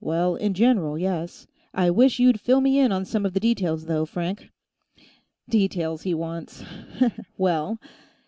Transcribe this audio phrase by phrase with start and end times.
[0.00, 1.46] "Well, in general, yes.
[1.72, 4.50] I wish you'd fill me in on some of the details, though, Frank."
[5.48, 6.64] "Details he wants.
[7.38, 7.78] Well."